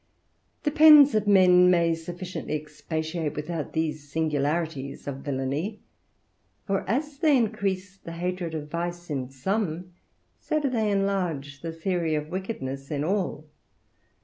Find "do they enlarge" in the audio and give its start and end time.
10.59-11.61